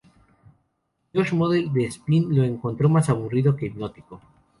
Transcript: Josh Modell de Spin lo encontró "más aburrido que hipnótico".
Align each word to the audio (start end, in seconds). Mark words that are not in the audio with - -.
Josh 1.13 1.31
Modell 1.31 1.71
de 1.71 1.85
Spin 1.85 2.35
lo 2.35 2.43
encontró 2.43 2.89
"más 2.89 3.09
aburrido 3.11 3.55
que 3.55 3.67
hipnótico". 3.67 4.19